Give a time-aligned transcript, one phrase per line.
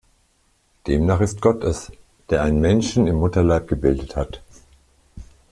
[0.87, 1.91] Demnach ist Gott es,
[2.31, 4.41] der einen Menschen "im Mutterleib gebildet" hat.